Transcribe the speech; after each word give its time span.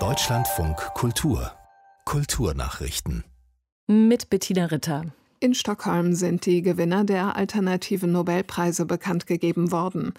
Deutschlandfunk 0.00 0.76
Kultur 0.94 1.52
Kulturnachrichten 2.04 3.22
mit 3.86 4.30
Bettina 4.30 4.64
Ritter. 4.64 5.14
In 5.44 5.52
Stockholm 5.52 6.14
sind 6.14 6.46
die 6.46 6.62
Gewinner 6.62 7.04
der 7.04 7.36
alternativen 7.36 8.12
Nobelpreise 8.12 8.86
bekannt 8.86 9.26
gegeben 9.26 9.72
worden. 9.72 10.14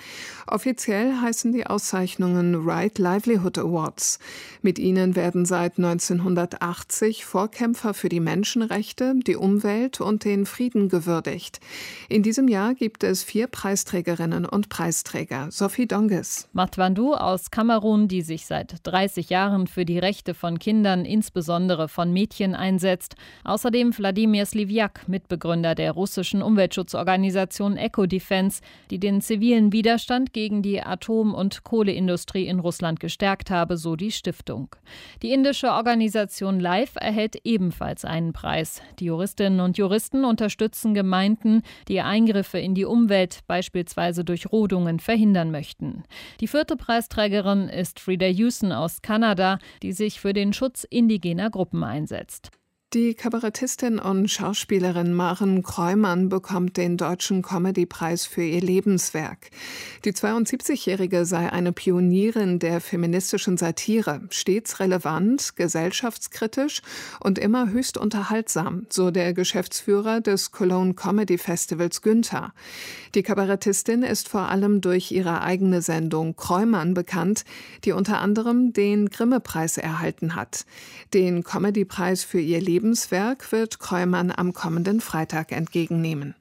Offiziell 0.46 1.16
heißen 1.20 1.52
die 1.52 1.66
Auszeichnungen 1.66 2.54
Right 2.54 3.00
Livelihood 3.00 3.58
Awards. 3.58 4.20
Mit 4.62 4.78
ihnen 4.78 5.16
werden 5.16 5.46
seit 5.46 5.80
1980 5.80 7.26
Vorkämpfer 7.26 7.96
für 7.96 8.08
die 8.08 8.20
Menschenrechte, 8.20 9.16
die 9.26 9.36
Umwelt 9.36 10.00
und 10.00 10.26
den 10.26 10.46
Frieden 10.46 10.90
gewürdigt. 10.90 11.60
In 12.08 12.22
diesem 12.22 12.48
Jahr 12.48 12.76
gibt 12.76 13.04
es 13.04 13.24
vier 13.24 13.48
Preisträgerinnen 13.48 14.46
und 14.46 14.70
Preisträger. 14.70 15.48
Sophie 15.50 15.88
Donges. 15.88 16.48
Matwandu 16.54 17.16
aus 17.16 17.50
Kamerun, 17.50 18.08
die 18.08 18.22
sich 18.22 18.46
seit 18.46 18.76
30 18.84 19.32
Jahren 19.32 19.66
für 19.66 19.86
die 19.86 19.98
Rechte 19.98 20.36
von 20.36 20.60
Kindern, 20.60 21.04
insbesondere 21.04 21.88
von 21.88 22.14
Mädchen, 22.14 22.54
einsetzt. 22.54 23.16
Außerdem 23.44 23.98
Wladimir 23.98 24.46
Sliviak 24.46 25.08
Mitbegründer 25.16 25.76
der 25.76 25.94
russischen 25.94 26.42
Umweltschutzorganisation 26.42 27.78
Eco-Defense, 27.78 28.62
die 28.92 29.00
den 29.00 29.22
zivilen 29.22 29.72
Widerstand 29.72 30.34
gegen 30.34 30.62
die 30.62 30.82
Atom- 30.82 31.34
und 31.34 31.64
Kohleindustrie 31.64 32.46
in 32.48 32.60
Russland 32.60 33.00
gestärkt 33.00 33.50
habe, 33.50 33.78
so 33.78 33.96
die 33.96 34.12
Stiftung. 34.12 34.76
Die 35.22 35.32
indische 35.32 35.72
Organisation 35.72 36.60
LIFE 36.60 37.00
erhält 37.00 37.38
ebenfalls 37.46 38.04
einen 38.04 38.34
Preis. 38.34 38.82
Die 39.00 39.06
Juristinnen 39.06 39.62
und 39.62 39.78
Juristen 39.78 40.26
unterstützen 40.26 40.94
Gemeinden, 40.94 41.62
die 41.88 42.02
Eingriffe 42.02 42.60
in 42.60 42.76
die 42.76 42.84
Umwelt, 42.84 43.40
beispielsweise 43.48 44.26
durch 44.26 44.52
Rodungen, 44.52 45.00
verhindern 45.00 45.50
möchten. 45.50 46.04
Die 46.42 46.48
vierte 46.50 46.76
Preisträgerin 46.76 47.70
ist 47.70 48.02
Frida 48.02 48.26
Hewson 48.26 48.74
aus 48.74 49.02
Kanada, 49.02 49.60
die 49.82 49.94
sich 49.94 50.20
für 50.20 50.34
den 50.34 50.52
Schutz 50.52 50.84
indigener 50.84 51.50
Gruppen 51.50 51.86
einsetzt. 51.86 52.52
Die 52.94 53.14
Kabarettistin 53.14 54.00
und 54.00 54.32
Schauspielerin 54.32 55.14
Maren 55.14 55.64
Kreumann 55.64 56.30
bekommt 56.30 56.78
den 56.78 56.96
Deutschen 56.96 57.42
Comedypreis 57.42 58.26
für 58.26 58.44
ihr 58.44 58.62
Lebenswerk. 58.62 59.50
Die 60.06 60.14
72-Jährige 60.14 61.26
sei 61.26 61.52
eine 61.52 61.74
Pionierin 61.74 62.58
der 62.58 62.80
feministischen 62.80 63.58
Satire, 63.58 64.22
stets 64.30 64.80
relevant, 64.80 65.58
gesellschaftskritisch 65.58 66.84
und 67.20 67.38
immer 67.38 67.70
höchst 67.70 67.98
unterhaltsam, 67.98 68.86
so 68.90 69.12
der 69.12 69.34
Geschäftsführer 69.34 70.22
des 70.22 70.52
Cologne 70.52 70.94
Comedy 70.94 71.38
Festivals 71.38 72.02
Günther. 72.02 72.54
Die 73.14 73.24
Kabarettistin 73.24 74.04
ist 74.04 74.30
vor 74.30 74.48
allem 74.48 74.80
durch 74.80 75.12
ihre 75.12 75.42
eigene 75.42 75.82
Sendung 75.82 76.38
Kreumann 76.38 76.94
bekannt, 76.94 77.44
die 77.84 77.92
unter 77.92 78.22
anderem 78.22 78.72
den 78.72 79.10
Grimme-Preis 79.10 79.78
erhalten 79.78 80.36
hat. 80.36 80.66
Den 81.14 81.44
Comedypreis 81.44 82.24
für 82.24 82.40
ihr 82.40 82.62
Lebenswerk 82.62 82.75
Lebenswerk 82.76 83.54
wird 83.54 83.80
Kreumann 83.80 84.34
am 84.36 84.52
kommenden 84.52 85.00
Freitag 85.00 85.54
entgegennehmen. 85.54 86.36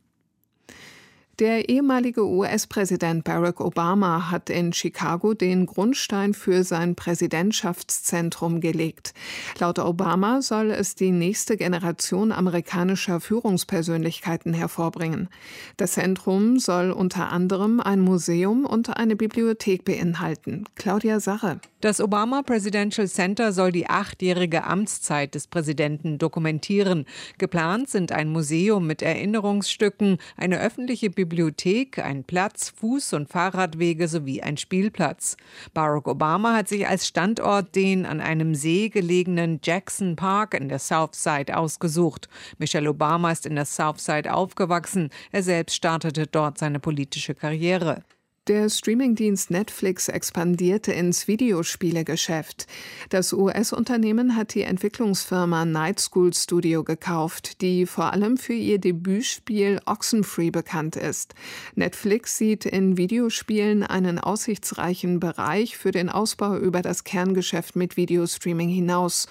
Der 1.38 1.68
ehemalige 1.68 2.26
US-Präsident 2.26 3.22
Barack 3.22 3.60
Obama 3.60 4.32
hat 4.32 4.50
in 4.50 4.72
Chicago 4.72 5.34
den 5.34 5.66
Grundstein 5.66 6.34
für 6.34 6.64
sein 6.64 6.96
Präsidentschaftszentrum 6.96 8.60
gelegt. 8.60 9.14
Laut 9.60 9.78
Obama 9.78 10.42
soll 10.42 10.72
es 10.72 10.96
die 10.96 11.12
nächste 11.12 11.56
Generation 11.56 12.32
amerikanischer 12.32 13.20
Führungspersönlichkeiten 13.20 14.54
hervorbringen. 14.54 15.28
Das 15.76 15.92
Zentrum 15.92 16.58
soll 16.58 16.90
unter 16.90 17.30
anderem 17.30 17.78
ein 17.78 18.00
Museum 18.00 18.64
und 18.64 18.96
eine 18.96 19.14
Bibliothek 19.14 19.84
beinhalten. 19.84 20.64
Claudia 20.74 21.20
Sache. 21.20 21.60
Das 21.84 22.00
Obama 22.00 22.40
Presidential 22.40 23.06
Center 23.06 23.52
soll 23.52 23.70
die 23.70 23.90
achtjährige 23.90 24.64
Amtszeit 24.64 25.34
des 25.34 25.46
Präsidenten 25.46 26.16
dokumentieren. 26.16 27.04
Geplant 27.36 27.90
sind 27.90 28.10
ein 28.10 28.30
Museum 28.30 28.86
mit 28.86 29.02
Erinnerungsstücken, 29.02 30.16
eine 30.38 30.60
öffentliche 30.60 31.10
Bibliothek 31.10 31.98
ein 31.98 32.24
Platz, 32.24 32.72
Fuß- 32.80 33.14
und 33.14 33.28
Fahrradwege 33.28 34.08
sowie 34.08 34.40
ein 34.40 34.56
Spielplatz. 34.56 35.36
Barack 35.74 36.08
Obama 36.08 36.54
hat 36.54 36.68
sich 36.68 36.88
als 36.88 37.06
Standort 37.06 37.74
den 37.74 38.06
an 38.06 38.22
einem 38.22 38.54
See 38.54 38.88
gelegenen 38.88 39.60
Jackson 39.62 40.16
Park 40.16 40.54
in 40.54 40.70
der 40.70 40.78
Southside 40.78 41.54
ausgesucht. 41.54 42.30
Michelle 42.56 42.88
Obama 42.88 43.30
ist 43.30 43.44
in 43.44 43.56
der 43.56 43.66
Southside 43.66 44.32
aufgewachsen. 44.32 45.10
Er 45.32 45.42
selbst 45.42 45.74
startete 45.74 46.26
dort 46.26 46.56
seine 46.56 46.80
politische 46.80 47.34
Karriere. 47.34 48.04
Der 48.46 48.68
Streamingdienst 48.68 49.50
Netflix 49.50 50.08
expandierte 50.08 50.92
ins 50.92 51.26
Videospielegeschäft. 51.26 52.66
Das 53.08 53.32
US-Unternehmen 53.32 54.36
hat 54.36 54.52
die 54.52 54.64
Entwicklungsfirma 54.64 55.64
Night 55.64 55.98
School 55.98 56.34
Studio 56.34 56.84
gekauft, 56.84 57.62
die 57.62 57.86
vor 57.86 58.12
allem 58.12 58.36
für 58.36 58.52
ihr 58.52 58.78
Debütspiel 58.78 59.80
Oxenfree 59.86 60.50
bekannt 60.50 60.96
ist. 60.96 61.34
Netflix 61.74 62.36
sieht 62.36 62.66
in 62.66 62.98
Videospielen 62.98 63.82
einen 63.82 64.18
aussichtsreichen 64.18 65.20
Bereich 65.20 65.78
für 65.78 65.90
den 65.90 66.10
Ausbau 66.10 66.58
über 66.58 66.82
das 66.82 67.04
Kerngeschäft 67.04 67.76
mit 67.76 67.96
Videostreaming 67.96 68.68
hinaus. 68.68 69.26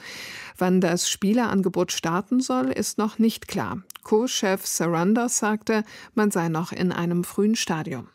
Wann 0.58 0.82
das 0.82 1.08
Spieleangebot 1.08 1.92
starten 1.92 2.42
soll, 2.42 2.72
ist 2.72 2.98
noch 2.98 3.20
nicht 3.20 3.48
klar. 3.48 3.84
Co-Chef 4.02 4.66
Sarandos 4.66 5.38
sagte, 5.38 5.84
man 6.16 6.32
sei 6.32 6.50
noch 6.50 6.72
in 6.72 6.92
einem 6.92 7.24
frühen 7.24 7.56
Stadium. 7.56 8.08